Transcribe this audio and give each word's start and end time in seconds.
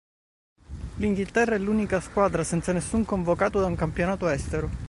L'Inghilterra 0.95 1.53
è 1.53 1.59
l'unica 1.59 1.99
squadra 1.99 2.43
senza 2.43 2.73
nessun 2.73 3.05
convocato 3.05 3.59
da 3.59 3.67
un 3.67 3.75
campionato 3.75 4.27
estero. 4.29 4.69